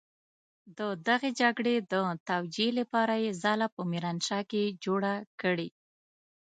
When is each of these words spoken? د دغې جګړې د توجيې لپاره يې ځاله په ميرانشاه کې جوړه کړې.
د 0.77 0.79
دغې 1.07 1.29
جګړې 1.41 1.75
د 1.91 1.93
توجيې 2.29 2.69
لپاره 2.79 3.13
يې 3.23 3.31
ځاله 3.41 3.67
په 3.75 3.81
ميرانشاه 3.91 4.41
کې 4.51 4.63
جوړه 4.83 5.13
کړې. 5.41 5.69